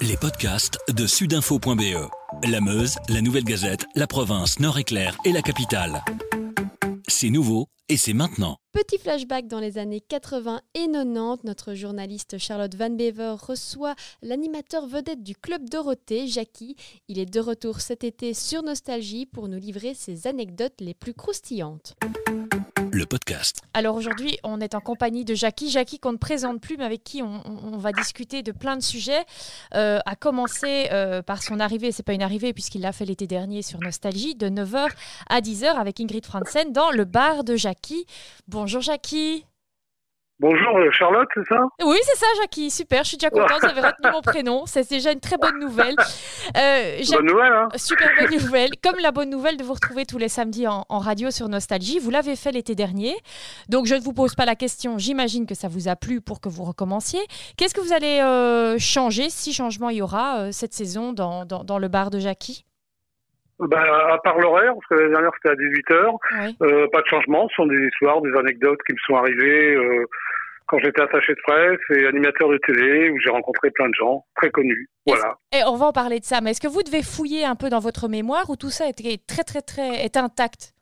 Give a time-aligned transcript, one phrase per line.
[0.00, 2.08] Les podcasts de sudinfo.be.
[2.48, 6.02] La Meuse, la Nouvelle Gazette, la province, Nord-Éclair et la capitale.
[7.06, 8.56] C'est nouveau et c'est maintenant.
[8.72, 14.86] Petit flashback dans les années 80 et 90, notre journaliste Charlotte Van Bever reçoit l'animateur
[14.86, 16.76] vedette du Club Dorothée, Jackie.
[17.08, 21.14] Il est de retour cet été sur Nostalgie pour nous livrer ses anecdotes les plus
[21.14, 21.96] croustillantes
[22.92, 23.62] le podcast.
[23.74, 25.70] Alors aujourd'hui, on est en compagnie de Jackie.
[25.70, 29.24] Jackie qu'on ne présente plus, mais avec qui on, va discuter de plein de sujets.
[29.74, 33.26] Euh, à commencer euh, par son arrivée, c'est pas une arrivée puisqu'il l'a fait l'été
[33.26, 34.88] dernier sur Nostalgie, de 9h
[35.28, 38.06] à 10h avec Ingrid Franzen dans le bar de Jackie.
[38.48, 39.44] Bonjour Jackie.
[40.40, 42.70] Bonjour euh, Charlotte, c'est ça Oui, c'est ça, Jackie.
[42.70, 43.60] Super, je suis déjà contente.
[43.60, 44.62] Vous avez retenu mon prénom.
[44.64, 45.94] C'est déjà une très bonne nouvelle.
[46.56, 48.70] Euh, bonne nouvelle, hein Super bonne nouvelle.
[48.82, 51.98] Comme la bonne nouvelle de vous retrouver tous les samedis en, radio sur Nostalgie.
[51.98, 53.12] Vous l'avez fait l'été dernier.
[53.68, 54.96] Donc, je ne vous pose pas la question.
[54.96, 57.20] J'imagine que ça vous a plu pour que vous recommenciez.
[57.58, 61.78] Qu'est-ce que vous allez euh, changer, si changement il y aura cette saison dans, dans
[61.78, 62.64] le bar de Jackie?
[63.60, 67.46] Bah, à part l'horaire, parce que l'année dernière c'était à 18h, euh, pas de changement,
[67.50, 70.06] ce sont des histoires, des anecdotes qui me sont arrivées euh,
[70.70, 74.24] quand j'étais attaché de presse et animateur de télé, où j'ai rencontré plein de gens
[74.36, 74.88] très connus.
[75.04, 75.34] Voilà.
[75.52, 77.68] Et on va en parler de ça, mais est-ce que vous devez fouiller un peu
[77.70, 80.72] dans votre mémoire ou tout ça est très très très est intact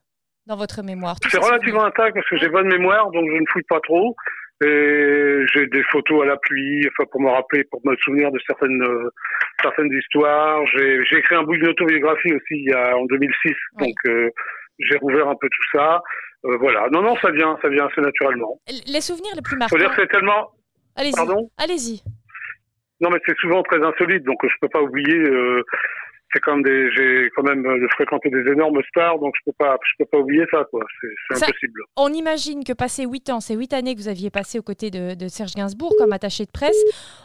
[0.47, 3.69] dans votre mémoire C'est relativement intact parce que j'ai bonne mémoire, donc je ne fouille
[3.69, 4.15] pas trop.
[4.63, 8.83] Et j'ai des photos à l'appui, enfin pour me rappeler, pour me souvenir de certaines
[8.83, 9.09] euh,
[9.63, 10.67] certaines histoires.
[10.77, 14.29] J'ai écrit un bout d'une autobiographie aussi il y a en 2006, donc euh,
[14.81, 16.03] j'ai rouvert un peu tout ça.
[16.45, 16.89] Euh, voilà.
[16.93, 18.61] Non, non, ça vient, ça vient assez naturellement.
[18.87, 19.77] Les souvenirs les plus marquants.
[19.77, 20.53] Faut dire c'est tellement.
[20.97, 21.15] Allez-y.
[21.15, 21.51] Pardon?
[21.57, 22.03] Allez-y.
[23.01, 25.63] Non, mais c'est souvent très insolite, donc je peux pas oublier euh,
[26.33, 29.57] c'est quand même des, j'ai quand même euh, fréquenté des énormes stars, donc je peux
[29.59, 30.85] pas, je peux pas oublier ça, quoi.
[31.31, 31.83] C'est impossible.
[31.97, 34.91] On imagine que passé huit ans, ces huit années que vous aviez passé aux côtés
[34.91, 36.77] de, de Serge Gainsbourg comme attaché de presse,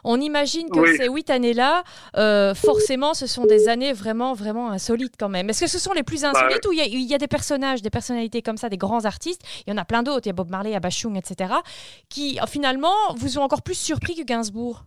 [0.03, 1.83] on imagine que ces huit années-là,
[2.17, 5.49] euh, forcément, ce sont des années vraiment, vraiment insolites quand même.
[5.49, 7.81] Est-ce que ce sont les plus bah, insolites ou il y, y, a des personnages,
[7.81, 9.41] des personnalités comme ça, des grands artistes?
[9.67, 10.25] Il y en a plein d'autres.
[10.25, 11.53] Il y a Bob Marley, il y a Bachung, etc.
[12.09, 14.85] Qui finalement vous ont encore plus surpris que Gainsbourg.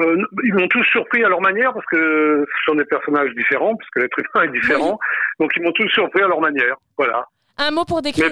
[0.00, 3.76] Euh, ils m'ont tous surpris à leur manière parce que ce sont des personnages différents,
[3.76, 4.98] parce que l'être humain est différent.
[5.38, 6.76] Donc ils m'ont tous surpris à leur manière.
[6.96, 7.26] Voilà.
[7.58, 8.30] Un mot pour décrire.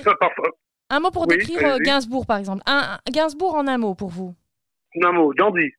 [0.91, 2.63] Un mot pour décrire euh, Gainsbourg, par exemple.
[2.67, 4.35] Un, Gainsbourg en un mot pour vous.
[5.01, 5.71] En un mot, dandy.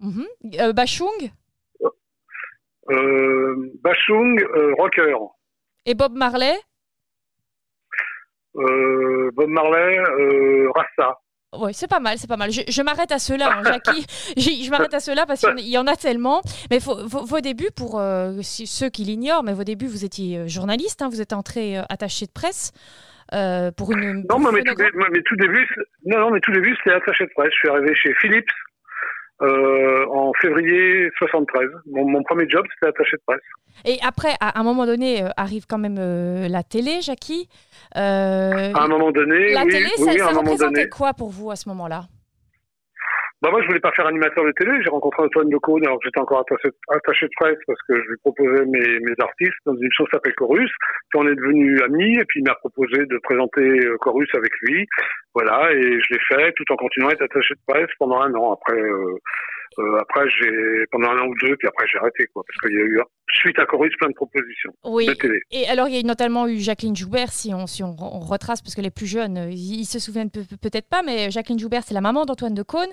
[0.00, 0.26] Mhm.
[0.60, 1.30] Euh, Bachung.
[3.82, 4.44] Bachung,
[4.76, 5.16] rocker.
[5.86, 6.54] Et Bob Marley.
[8.54, 9.98] Bob Marley,
[10.74, 11.20] Rasta.
[11.54, 12.50] Oui, c'est pas mal, c'est pas mal.
[12.50, 14.06] Je, m'arrête à cela, hein, Jackie.
[14.38, 16.40] je, m'arrête à cela parce qu'il y en a tellement.
[16.70, 21.02] Mais vos, débuts, pour euh, ceux qui l'ignorent, mais vos débuts, vous étiez euh, journaliste,
[21.02, 22.72] hein, vous êtes entré euh, attaché de presse.
[23.76, 24.24] pour une.
[24.30, 24.74] Non, mais, tout,
[25.12, 25.68] mais tout début,
[26.06, 27.52] non, non, mais tout début, c'était attaché de presse.
[27.52, 28.50] Je suis arrivé chez Philips
[29.42, 31.68] en février 73.
[31.86, 33.40] Mon, premier job, c'était attaché de presse.
[33.84, 35.96] Et après, à un moment donné, arrive quand même
[36.48, 37.48] la télé, Jackie.
[37.96, 41.56] Euh, à un moment donné, la oui, télé, ça, ça représentait quoi pour vous à
[41.56, 42.04] ce moment-là?
[43.42, 44.70] Bah moi, je voulais pas faire animateur de télé.
[44.84, 48.08] J'ai rencontré Antoine Decaune alors que j'étais encore attaché, attaché, de presse parce que je
[48.10, 50.70] lui proposais mes, artistes dans une émission qui s'appelle Chorus.
[51.10, 54.52] Puis on est devenus amis et puis il m'a proposé de présenter euh, Chorus avec
[54.62, 54.86] lui.
[55.34, 58.32] Voilà, et je l'ai fait tout en continuant à être attaché de presse pendant un
[58.34, 58.52] an.
[58.52, 59.18] Après, euh,
[59.78, 62.78] euh, après, j'ai pendant un an ou deux, puis après j'ai arrêté quoi, parce qu'il
[62.78, 63.00] y a eu
[63.32, 65.06] suite à Chorus plein de propositions oui.
[65.06, 65.40] de télé.
[65.50, 68.74] Et alors il y a notamment eu Jacqueline Joubert, si on si on, retrace, parce
[68.74, 72.00] que les plus jeunes, euh, ils, se souviennent peut-être pas, mais Jacqueline Joubert, c'est la
[72.00, 72.92] maman d'Antoine de Caunes,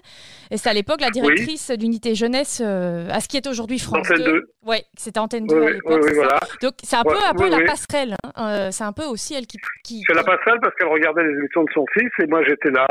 [0.52, 4.10] et c'est à l'époque la directrice d'unité jeunesse euh, à ce qui est aujourd'hui France
[4.10, 4.44] Antenne 2.
[4.66, 6.12] Oui, c'était Antenne 2 à l'époque.
[6.14, 6.40] voilà.
[6.62, 8.16] Donc c'est un peu un peu la passerelle.
[8.36, 8.72] Hein.
[8.72, 9.58] c'est un peu aussi elle qui.
[9.84, 12.72] qui c'est la passerelle parce qu'elle regardait les émissions de son fils et moi j'étais
[12.72, 12.88] là.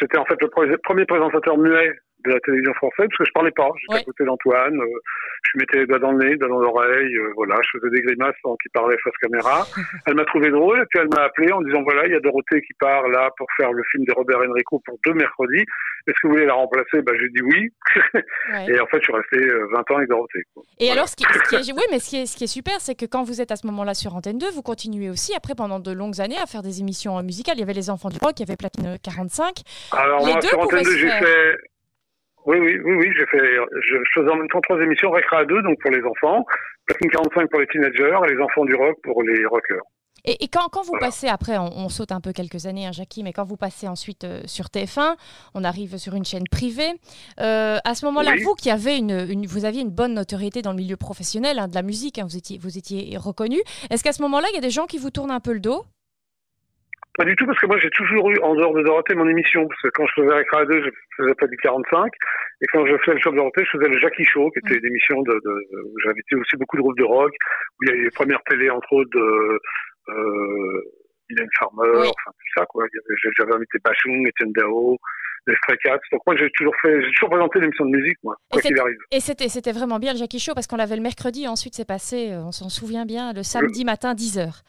[0.00, 3.50] C'était en fait le premier présentateur muet de la télévision française parce que je parlais
[3.50, 3.68] pas.
[3.80, 4.98] J'étais à côté d'Antoine, euh,
[5.52, 8.36] je mettais les doigts dans le nez, dans l'oreille, euh, voilà, je faisais des grimaces
[8.42, 9.66] pendant qu'il parlait face caméra.
[10.06, 12.20] elle m'a trouvé drôle et puis elle m'a appelé en disant voilà, il y a
[12.20, 15.64] Dorothée qui part là pour faire le film de Robert Enrico pour deux mercredis.
[16.06, 17.00] Est-ce que vous voulez la remplacer?
[17.02, 17.72] Bah, J'ai dit oui.
[18.68, 20.42] et en fait, je suis resté 20 euh, ans avec Dorothée.
[20.80, 21.24] Et alors, ce qui,
[21.54, 23.52] est, oui, mais ce qui est, ce qui est super, c'est que quand vous êtes
[23.52, 26.46] à ce moment-là sur Antenne 2, vous continuez aussi après pendant de longues années à
[26.46, 27.56] faire des émissions musicales.
[27.56, 29.62] Il y avait les enfants du rock, il y avait Platine 45.
[29.92, 31.56] Alors moi, sur Antenne 2, j'ai fait
[32.46, 35.62] oui, oui, oui, oui, j'ai fait, je, faisais en même temps trois émissions, Récra 2,
[35.62, 36.44] donc pour les enfants,
[36.86, 39.82] Platine 45 pour les teenagers, et les enfants du rock pour les rockers.
[40.24, 43.32] Et, quand, quand, vous passez, après, on, saute un peu quelques années, hein, Jackie, mais
[43.32, 45.16] quand vous passez ensuite euh, sur TF1,
[45.54, 46.92] on arrive sur une chaîne privée.
[47.40, 50.76] Euh, à ce moment-là, vous qui avez une, vous aviez une bonne notoriété dans le
[50.76, 53.58] milieu professionnel hein, de la musique, hein, vous étiez, vous étiez reconnu.
[53.90, 55.60] Est-ce qu'à ce moment-là, il y a des gens qui vous tournent un peu le
[55.60, 55.82] dos?
[57.18, 59.66] Pas du tout, parce que moi j'ai toujours eu, en dehors de Dorothée, mon émission.
[59.68, 62.12] Parce que quand je faisais Récré 2, je faisais pas du 45.
[62.62, 64.78] Et quand je faisais le show de Dorothée, je faisais le Jackie Show, qui était
[64.78, 67.92] une émission de, de où j'invitais aussi beaucoup de groupes de rock, où il y
[67.92, 69.60] avait les premières télés, entre autres, de,
[70.08, 70.80] euh,
[71.30, 72.84] Mylène Farmer, enfin tout ça, quoi.
[73.38, 74.98] J'avais invité Bachung, Etienne Dao,
[75.46, 75.76] les Stray.
[76.12, 78.98] Donc moi j'ai toujours fait, j'ai toujours présenté l'émission de musique, moi, quoi qu'il arrive.
[79.10, 81.86] Et c'était, c'était vraiment bien le Jackie Show parce qu'on l'avait le mercredi, ensuite c'est
[81.86, 84.62] passé, euh, on s'en souvient bien, le samedi matin 10h.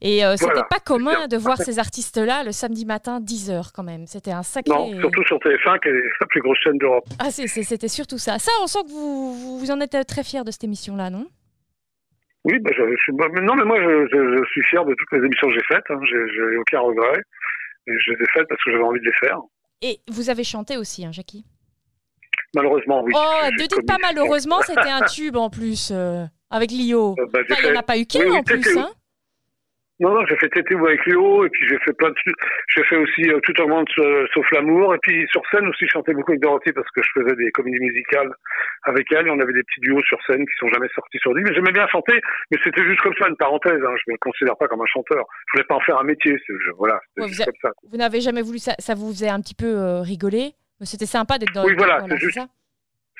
[0.00, 4.06] Et euh, c'était pas commun de voir ces artistes-là le samedi matin 10h quand même.
[4.06, 4.72] C'était un sacré.
[4.74, 7.04] Non, surtout sur TF1 qui est la plus grosse chaîne d'Europe.
[7.18, 8.38] Ah c'était surtout ça.
[8.38, 11.26] Ça, on sent que vous, vous en êtes très fier de cette émission-là, non?
[12.44, 15.48] Oui, bah, je, bah, non, mais moi, je, je, suis fier de toutes les émissions
[15.48, 15.84] que j'ai faites.
[15.90, 15.98] Hein.
[16.04, 17.20] J'ai aucun regret.
[17.88, 19.38] Et je les ai faites parce que j'avais envie de les faire.
[19.82, 21.44] Et vous avez chanté aussi, hein, Jackie?
[22.54, 23.12] Malheureusement, oui.
[23.14, 27.14] Oh, ne dites pas malheureusement, c'était un tube en plus, euh, avec Lio.
[27.18, 28.90] Euh, bah, il n'y en a pas eu qu'un en plus, hein
[29.98, 32.14] non, non, j'ai fait TTO avec Léo, et puis j'ai fait plein de
[32.74, 35.86] J'ai fait aussi euh, Tout au monde euh, sauf l'amour, et puis sur scène aussi,
[35.86, 38.30] je chantais beaucoup avec Dorothy parce que je faisais des comédies musicales
[38.82, 41.32] avec elle, et on avait des petits duos sur scène qui sont jamais sortis sur
[41.32, 41.42] lui.
[41.44, 42.20] Mais j'aimais bien chanter,
[42.50, 43.80] mais c'était juste comme ça, une parenthèse.
[43.82, 45.24] Hein, je me considère pas comme un chanteur.
[45.46, 46.36] Je voulais pas en faire un métier.
[46.76, 47.70] voilà, vous, comme ça.
[47.90, 50.52] Vous n'avez jamais voulu ça, ça vous faisait un petit peu euh, rigoler
[50.82, 51.64] C'était sympa d'être dans.
[51.64, 52.38] Oui, voilà, c'est juste.
[52.38, 52.46] Ça?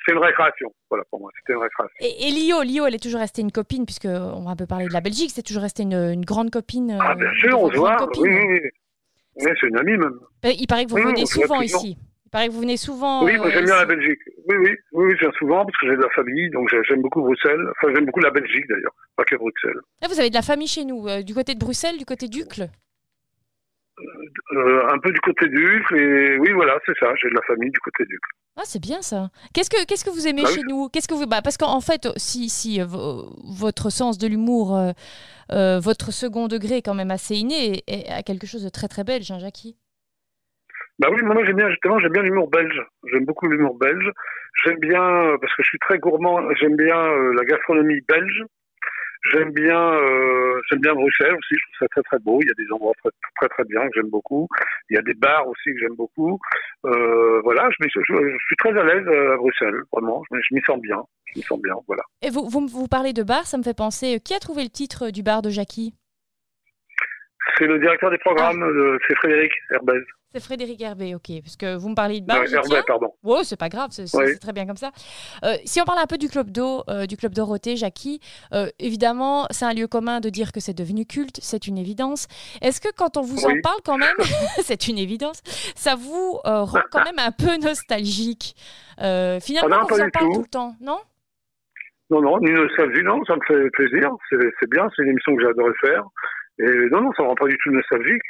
[0.06, 0.72] C'est une récréation.
[0.88, 1.96] Voilà, pour moi, c'était une récréation.
[2.00, 4.86] Et, Lio, Lio, elle est toujours restée une copine, puisque on va un peu parler
[4.86, 6.96] de la Belgique, c'est toujours resté une, grande copine.
[7.00, 7.96] Ah, bien sûr, on se voit.
[8.18, 10.18] Oui, oui, c'est une amie même.
[10.44, 11.98] Euh, il paraît que vous venez souvent ici.
[12.24, 13.24] Il paraît que vous venez souvent.
[13.24, 14.18] Oui, moi j'aime bien la Belgique.
[14.48, 17.22] Oui, oui, oui, je viens souvent parce que j'ai de la famille, donc j'aime beaucoup
[17.22, 17.64] Bruxelles.
[17.70, 19.78] Enfin, j'aime beaucoup la Belgique d'ailleurs, pas que Bruxelles.
[20.02, 22.28] Ah, vous avez de la famille chez nous, euh, du côté de Bruxelles, du côté
[22.28, 22.68] d'Ucle
[23.98, 27.70] euh, un peu du côté d'Ucle, et oui, voilà, c'est ça, j'ai de la famille
[27.70, 28.30] du côté d'Ucle.
[28.58, 29.28] Ah, c'est bien ça.
[29.52, 30.88] Qu'est-ce que qu'est-ce que vous aimez bah chez nous?
[30.88, 34.92] Qu'est-ce que vous bah, parce qu'en fait si si euh, votre sens de l'humour euh,
[35.52, 38.88] euh, votre second degré est quand même assez inné et, a quelque chose de très
[38.88, 39.76] très belge, hein, Jackie?
[40.98, 42.80] Bah oui, moi j'aime bien justement j'aime bien l'humour belge.
[43.12, 44.10] J'aime beaucoup l'humour belge.
[44.64, 46.40] J'aime bien parce que je suis très gourmand.
[46.54, 48.42] J'aime bien la gastronomie belge.
[49.32, 51.54] J'aime bien, euh, j'aime bien Bruxelles aussi.
[51.54, 52.38] Je trouve ça très très beau.
[52.42, 54.48] Il y a des endroits très très, très bien que j'aime beaucoup.
[54.90, 56.38] Il y a des bars aussi que j'aime beaucoup.
[56.84, 60.22] Euh, voilà, je, je, je, suis très à l'aise euh, à Bruxelles, vraiment.
[60.30, 61.02] Je, je m'y sens bien.
[61.26, 62.02] Je m'y sens bien, voilà.
[62.22, 64.16] Et vous, vous, vous parlez de bar, ça me fait penser.
[64.16, 65.94] Euh, qui a trouvé le titre du bar de Jackie?
[67.58, 68.62] C'est le directeur des programmes.
[68.62, 68.98] Ah.
[69.08, 70.02] c'est Frédéric Herbez.
[70.36, 71.40] C'est Frédéric Herbé, ok.
[71.42, 72.36] Parce que vous me parlez de bar.
[72.36, 73.08] Herbé, pardon.
[73.22, 74.04] Ouais, c'est pas grave, c'est
[74.38, 74.90] très bien comme ça.
[75.44, 78.20] Euh, si on parle un peu du Club d'eau, euh, du Club Dorothée, Jackie,
[78.52, 82.28] euh, évidemment, c'est un lieu commun de dire que c'est devenu culte, c'est une évidence.
[82.60, 84.14] Est-ce que quand on vous en parle quand même,
[84.62, 85.40] c'est une évidence,
[85.74, 88.56] ça vous rend quand même un peu nostalgique?
[88.98, 90.42] Finalement, on vous en parle tout.
[90.42, 90.98] le temps, non?
[92.10, 94.10] Non, non, ni nostalgie, non, ça me fait plaisir.
[94.28, 96.02] C'est bien, c'est une émission que j'adorais faire.
[96.58, 98.22] Et non, non, ça ne rend pas du tout nostalgique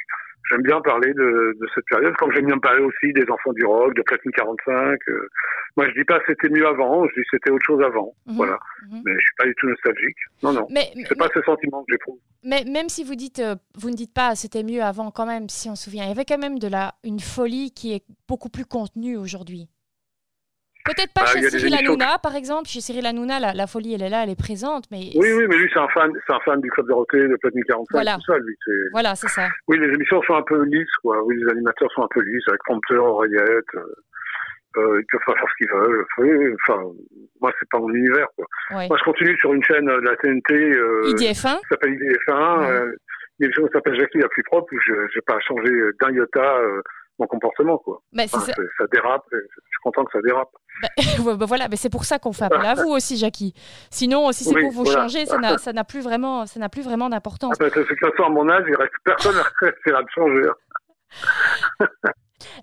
[0.49, 3.65] j'aime bien parler de, de, cette période, comme j'aime bien parler aussi des enfants du
[3.65, 4.99] rock, de Platine 45.
[5.09, 5.29] Euh.
[5.75, 8.13] moi, je dis pas c'était mieux avant, je dis c'était autre chose avant.
[8.25, 8.35] Mhm.
[8.35, 8.59] voilà.
[8.89, 9.01] Mhm.
[9.05, 10.17] Mais je suis pas du tout nostalgique.
[10.43, 10.67] Non, non.
[10.69, 12.19] Mais, c'est pas ce sentiment que j'éprouve.
[12.43, 15.49] Mais même si vous dites, euh, vous ne dites pas c'était mieux avant, quand même,
[15.49, 18.03] si on se souvient, il y avait quand même de la une folie qui est
[18.27, 19.69] beaucoup plus contenue aujourd'hui.
[20.87, 22.67] Peut-être pas bah, chez Cyril Hanouna, par exemple.
[22.67, 24.85] Chez Cyril Hanouna, la, la, folie, elle est là, elle est présente.
[24.91, 25.11] Mais...
[25.15, 27.63] Oui, oui, mais lui, c'est un fan, c'est un fan du Club Dorothée, de Platine
[27.67, 28.15] 45, voilà.
[28.15, 28.55] tout ça, lui.
[28.91, 29.47] Voilà, c'est ça.
[29.67, 31.21] Oui, les émissions sont un peu lisses, quoi.
[31.23, 33.75] Oui, les animateurs sont un peu lisses, avec prompteur, oreillette.
[33.75, 33.83] Euh,
[34.77, 36.05] euh, ils peuvent pas faire ce qu'ils veulent.
[36.19, 36.81] Oui, enfin,
[37.41, 38.45] moi, c'est pas mon univers, quoi.
[38.71, 40.53] Moi, je continue sur une chaîne de la TNT.
[40.53, 42.59] Euh, IDF1 qui s'appelle IDF1.
[42.59, 42.69] Ouais.
[42.69, 42.91] Euh,
[43.39, 45.69] une chose qui s'appelle Jackie la plus propre, où je n'ai pas changé
[46.01, 46.81] d'un iota euh,
[47.19, 48.01] mon comportement, quoi.
[48.13, 48.39] Bah, ça.
[48.39, 48.53] ça
[48.91, 50.49] dérape, je suis content que ça dérape.
[50.81, 50.89] Bah,
[51.35, 53.53] bah, voilà, mais c'est pour ça qu'on fait appel à vous aussi, Jackie.
[53.89, 55.25] Sinon, si c'est pour vous changer,
[55.57, 57.55] ça n'a plus vraiment, ça n'a plus vraiment d'importance.
[57.59, 60.49] Ah, de toute façon, à mon âge, il reste personne à me changer.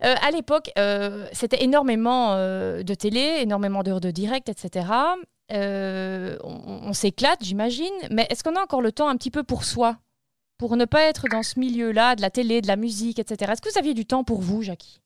[0.05, 4.87] Euh, à l'époque, euh, c'était énormément euh, de télé, énormément d'heures de direct, etc.
[5.51, 7.93] on, on s'éclate, j'imagine.
[8.11, 9.97] Mais est-ce qu'on a encore le temps un petit peu pour soi?
[10.65, 13.53] Pour ne pas être dans ce milieu-là, de la télé, de la musique, etc.
[13.53, 14.99] Est-ce que vous aviez du temps pour vous, Jackie?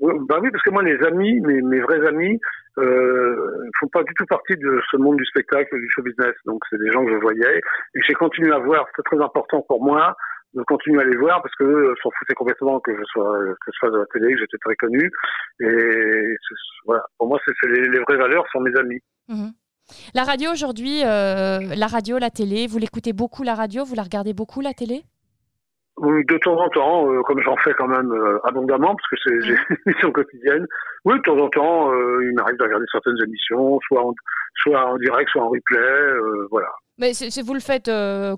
[0.00, 2.38] Bah oui, parce que moi, les amis, mes, mes vrais amis,
[2.78, 6.34] euh, font pas du tout partie de ce monde du spectacle, du show business.
[6.44, 8.86] Donc, c'est des gens que je voyais et j'ai continué à voir.
[8.94, 10.14] C'est très important pour moi
[10.54, 13.72] de continuer à les voir parce que eux s'en foutaient complètement que je sois que
[13.72, 15.10] je sois de la télé, que j'étais très connu.
[15.58, 16.36] Et
[16.86, 19.00] voilà, pour moi, c'est les, les, vraies valeurs sont mes amis.
[19.28, 19.50] Mhm.
[20.14, 24.02] La radio aujourd'hui, euh, la radio, la télé, vous l'écoutez beaucoup la radio, vous la
[24.02, 25.04] regardez beaucoup la télé?
[26.00, 29.34] De temps en temps, euh, comme j'en fais quand même euh, abondamment, parce que c'est
[29.70, 30.66] une émission quotidienne.
[31.04, 34.14] Oui, de temps en temps, euh, il m'arrive de regarder certaines émissions, soit en,
[34.62, 36.14] soit en direct, soit en replay,
[36.50, 36.68] voilà.
[36.98, 37.90] Mais c'est, vous le faites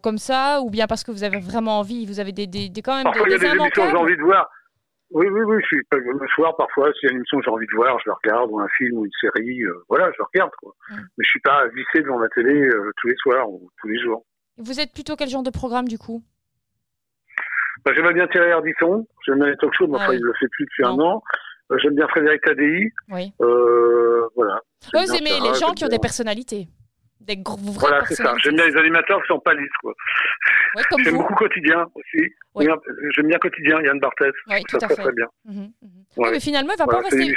[0.03, 2.97] comme ça, ou bien parce que vous avez vraiment envie, vous avez des, des, quand
[2.97, 4.49] même parfois, des, il y a des émissions que j'ai envie de voir.
[5.15, 5.57] Oui, oui, oui.
[5.63, 7.97] Je suis, le soir, parfois, s'il y a une émission que j'ai envie de voir,
[8.01, 10.51] je la regarde, ou un film, ou une série, euh, voilà, je la regarde.
[10.61, 10.73] Quoi.
[10.91, 14.01] Mais je suis pas vissé devant la télé euh, tous les soirs ou tous les
[14.03, 14.25] jours.
[14.59, 16.23] Vous êtes plutôt quel genre de programme, du coup?
[17.85, 20.33] Bah, J'aime bien Thierry Ardisson, j'aime bien les talk shows, mais ah enfin, il le
[20.35, 21.23] fait plus depuis un an.
[21.77, 22.93] j'aime bien Frédéric Tadei.
[23.11, 23.33] Oui.
[23.39, 24.61] voilà.
[24.93, 26.67] Vous aimez les gens qui ont des personnalités
[27.21, 28.35] des gros, voilà, c'est ça.
[28.43, 29.95] J'aime bien les animateurs qui sont pas lisses, quoi.
[31.03, 32.33] J'aime beaucoup quotidien aussi.
[33.17, 34.33] J'aime bien quotidien, Yann Barthès.
[34.49, 35.03] Oui, tout ça à fait.
[35.03, 35.27] Très bien.
[35.45, 36.31] Mhm, mhm.
[36.33, 37.35] mais finalement, il va pas rester.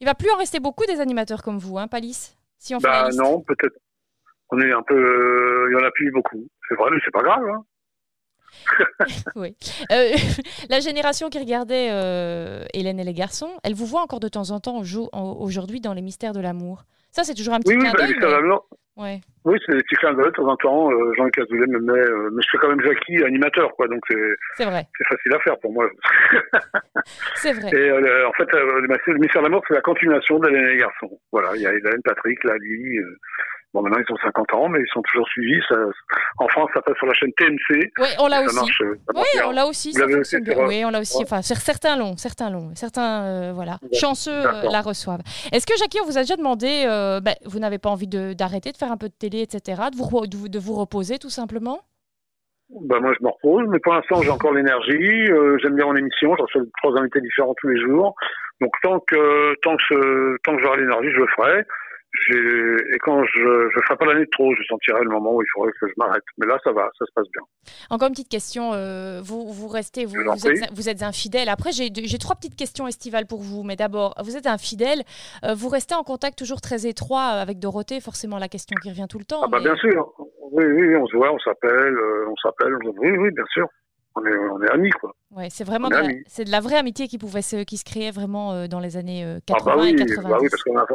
[0.00, 2.36] Il va plus en rester beaucoup des animateurs comme vous, hein, Palis.
[2.58, 3.76] Si on fait bah, non, peut-être.
[4.50, 5.68] On est un peu.
[5.70, 6.48] Il y en a plus beaucoup.
[6.68, 7.44] C'est vrai, mais c'est pas grave.
[7.48, 7.64] Hein.
[9.36, 9.54] oui.
[9.92, 10.12] Euh,
[10.70, 14.50] la génération qui regardait euh, Hélène et les garçons, elle vous voit encore de temps
[14.50, 14.82] en temps
[15.12, 16.84] aujourd'hui dans Les Mystères de l'amour.
[17.10, 18.14] Ça, c'est toujours un petit oui, clin d'œil.
[18.20, 18.20] Oui,
[18.98, 19.20] Ouais.
[19.44, 20.26] Oui, c'est des petits clins d'œil.
[20.26, 21.92] De temps en temps, euh, Jean-Luc Azoulay me met.
[21.92, 23.86] Euh, mais je fais quand même Jackie animateur, quoi.
[23.86, 24.36] Donc c'est.
[24.56, 24.86] C'est vrai.
[24.98, 25.88] C'est facile à faire pour moi.
[27.36, 27.70] c'est vrai.
[27.72, 31.18] Et euh, en fait, le mystère de l'amour, c'est la continuation d'Hélène et les garçons.
[31.30, 32.98] Voilà, il y a Hélène, Patrick, Lali.
[33.74, 35.60] Bon, maintenant, ils ont 50 ans, mais ils sont toujours suivis.
[35.68, 35.76] Ça,
[36.38, 37.90] en France, ça passe sur la chaîne TMC.
[37.98, 38.72] Oui, on l'a aussi.
[38.82, 39.92] oui, on l'a aussi.
[39.94, 41.22] Oui, on l'a aussi.
[41.22, 42.74] Enfin, certains l'ont, certains l'ont.
[42.74, 45.20] Certains, voilà, chanceux la reçoivent.
[45.52, 46.84] Est-ce que, Jackie, on vous a déjà demandé,
[47.22, 50.26] ben, vous n'avez pas envie d'arrêter de, faire un peu de télé, etc., de vous,
[50.26, 51.80] de, vous reposer, tout simplement?
[52.82, 55.26] Bah moi je me repose, mais pour l'instant j'ai encore l'énergie.
[55.62, 58.14] J'aime bien mon émission, je reçois trois invités différents tous les jours.
[58.60, 61.64] Donc tant que tant que tant que j'aurai l'énergie, je le ferai
[62.30, 65.46] et quand je ne ferai pas l'année de trop, je sentirai le moment où il
[65.54, 66.22] faudrait que je m'arrête.
[66.38, 67.42] Mais là, ça va, ça se passe bien.
[67.90, 68.72] Encore une petite question.
[68.74, 71.48] Euh, vous, vous restez, vous, vous, êtes, vous êtes, un fidèle.
[71.48, 73.62] Après, j'ai trois petites questions estivales pour vous.
[73.62, 75.02] Mais d'abord, vous êtes un fidèle.
[75.44, 78.00] Euh, vous restez en contact toujours très étroit avec Dorothée.
[78.00, 79.40] Forcément, la question qui revient tout le temps.
[79.44, 80.12] Ah bah bien sûr.
[80.50, 82.74] Oui, oui, on se voit, on s'appelle, euh, on s'appelle.
[82.98, 83.66] Oui, oui, bien sûr.
[84.16, 85.14] On est, on est amis, quoi.
[85.30, 85.88] Ouais, c'est vraiment
[86.26, 89.24] c'est de la vraie amitié qui pouvait se, qui se créait vraiment dans les années
[89.46, 90.28] 80 ah bah et 90.
[90.28, 90.86] Bah oui, parce qu'on a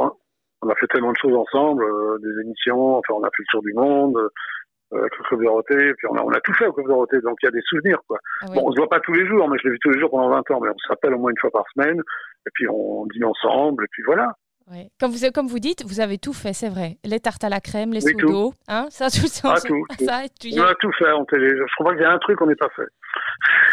[0.63, 3.51] on a fait tellement de choses ensemble, euh, des émissions, enfin on a fait le
[3.51, 6.67] tour du monde, euh, avec le Club Dorothée, puis on a, on a tout fait
[6.67, 8.17] au Club Dorothée, donc il y a des souvenirs quoi.
[8.41, 9.99] Ah bon, on se voit pas tous les jours, mais je l'ai vu tous les
[9.99, 12.67] jours pendant 20 ans, mais on s'appelle au moins une fois par semaine, et puis
[12.69, 14.33] on dîne ensemble, et puis voilà.
[14.71, 14.89] Ouais.
[14.99, 16.97] Comme, vous, comme vous dites, vous avez tout fait, c'est vrai.
[17.03, 19.55] Les tartes à la crème, les oui, d'eau, hein, ça, tout ça.
[19.55, 20.21] Ah, tout, ça,
[20.57, 21.49] On a tout fait en télé.
[21.49, 22.87] Je crois qu'il y a un truc qu'on n'est pas fait.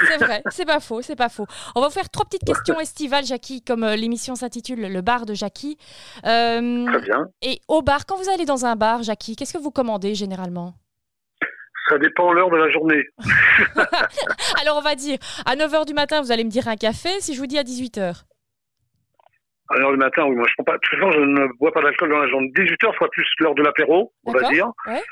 [0.09, 1.47] C'est vrai, c'est pas faux, c'est pas faux.
[1.77, 5.27] On va vous faire trois petites questions estivales, Jackie, comme euh, l'émission s'intitule Le bar
[5.27, 5.79] de Jackie.
[6.27, 7.29] Euh, Très bien.
[7.43, 10.75] Et au bar, quand vous allez dans un bar, Jackie, qu'est-ce que vous commandez généralement?
[11.89, 13.03] Ça dépend l'heure de la journée.
[14.61, 17.35] Alors on va dire, à 9h du matin, vous allez me dire un café, si
[17.35, 18.23] je vous dis à 18h
[19.71, 20.75] alors le matin, oui, moi je prends pas.
[20.75, 22.51] De toute façon, je ne bois pas d'alcool dans la journée.
[22.57, 24.69] 18h, soit plus l'heure de l'apéro, on va dire.
[24.87, 25.03] Ouais.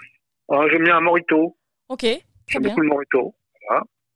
[0.50, 1.56] Euh, J'aime bien un morito.
[1.88, 2.04] Ok.
[2.48, 3.34] J'aime beaucoup le morito.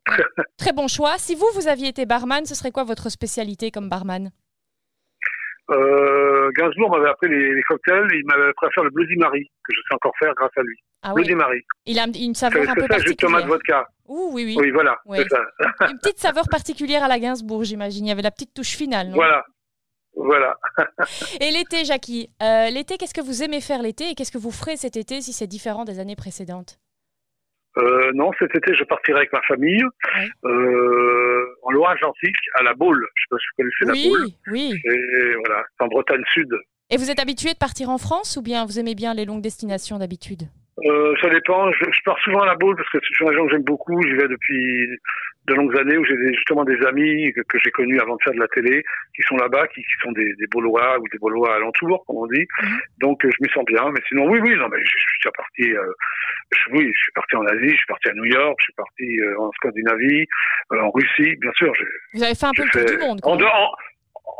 [0.58, 1.16] Très bon choix.
[1.18, 4.30] Si vous, vous aviez été barman, ce serait quoi votre spécialité comme barman?
[5.70, 9.72] Euh, Gainsbourg m'avait appris les, cocktails il m'avait appris à faire le Bloody Mary, que
[9.72, 10.76] je sais encore faire grâce à lui.
[11.02, 11.60] Ah Bloody Mary.
[11.86, 13.16] Il a une saveur un peu ça, particulière.
[13.16, 13.86] tomate vodka.
[14.06, 14.56] Ouh, oui, oui.
[14.58, 14.98] Oui, voilà.
[15.06, 15.88] Ça.
[15.88, 18.06] une petite saveur particulière à la Gainsbourg, j'imagine.
[18.06, 19.08] Il y avait la petite touche finale.
[19.08, 19.14] Non?
[19.14, 19.44] Voilà,
[20.14, 20.56] voilà.
[21.40, 24.50] et l'été, Jackie, euh, l'été, qu'est-ce que vous aimez faire l'été et qu'est-ce que vous
[24.50, 26.78] ferez cet été si c'est différent des années précédentes?
[27.78, 29.82] Euh, non, cet été, je partirai avec ma famille
[30.44, 33.06] euh, en Loire-Atlantique, à la Baule.
[33.14, 34.28] Je sais pas si vous connaissez la Baule.
[34.52, 36.50] Oui, Et voilà, en Bretagne Sud.
[36.90, 39.40] Et vous êtes habitué de partir en France ou bien vous aimez bien les longues
[39.40, 40.42] destinations d'habitude?
[40.78, 41.70] Euh, ça dépend.
[41.72, 44.00] Je, pars souvent à la boule parce que c'est une région que j'aime beaucoup.
[44.02, 44.88] J'y vais depuis
[45.46, 48.38] de longues années où j'ai justement des amis que, j'ai connus avant de faire de
[48.38, 48.82] la télé
[49.14, 52.46] qui sont là-bas, qui, sont des, des Baulois ou des Baulois alentours, comme on dit.
[52.62, 52.78] Mhm.
[53.00, 53.90] Donc je me sens bien.
[53.90, 55.74] Mais sinon, oui, oui, non, mais je, suis parti.
[55.74, 55.92] Euh,
[56.72, 59.20] oui, je suis parti en Asie, je suis parti à New York, je suis parti
[59.20, 60.26] euh, en Scandinavie,
[60.72, 61.72] euh, en Russie, bien sûr.
[62.14, 63.20] Vous avez fait un peu le tour du monde.
[63.24, 63.76] En dehors,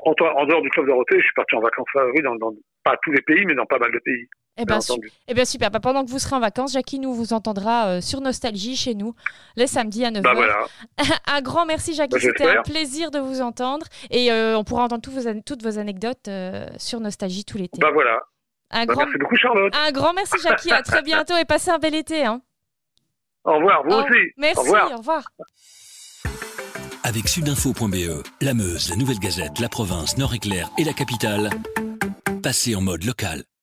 [0.05, 2.53] en, dehors du club Dorothée, je suis parti en vacances, oui, dans, dans,
[2.85, 4.29] pas tous les pays, mais dans pas mal de pays.
[4.59, 4.79] Eh bien,
[5.29, 5.71] eh bien, super.
[5.71, 8.95] Bah, pendant que vous serez en vacances, Jackie nous vous entendra euh, sur Nostalgie chez
[8.95, 9.15] nous,
[9.57, 10.23] les samedis à 9h.
[10.23, 10.67] Bah, voilà.
[11.27, 12.17] un grand merci, Jackie.
[12.17, 13.87] Bah, C'était un plaisir de vous entendre.
[14.11, 17.79] Et euh, on pourra entendre vos, toutes vos anecdotes euh, sur Nostalgie tout l'été.
[17.81, 18.19] Bah voilà.
[18.71, 19.05] Un bah, grand...
[19.05, 19.75] Merci beaucoup, Charlotte.
[19.75, 20.71] Un grand merci, Jackie.
[20.71, 22.27] à très bientôt et passez un bel été.
[22.27, 22.43] Hein.
[23.45, 24.33] Au revoir, vous aussi.
[24.37, 24.93] Merci, au revoir.
[24.93, 25.23] Au revoir.
[27.05, 31.51] Avec sudinfo.be, la Meuse, la Nouvelle Gazette, la province, Nord-Éclair et la capitale,
[32.43, 33.43] passez en mode local.